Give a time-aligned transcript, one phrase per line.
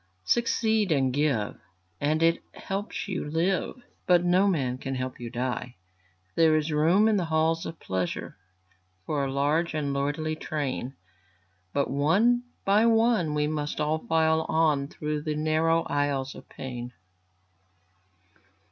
[0.25, 1.61] Succeed and give,
[1.99, 5.75] and it helps you live, But no man can help you die.
[6.33, 8.35] There is room in the halls of pleasure
[9.05, 10.95] For a large and lordly train,
[11.71, 16.93] But one by one we must all file on Through the narrow aisles of pain.